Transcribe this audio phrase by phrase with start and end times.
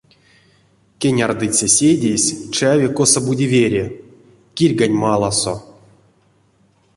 [0.99, 3.85] Кенярдыця седеесь чави косо-бути вере,
[4.55, 5.55] кирьганть маласо.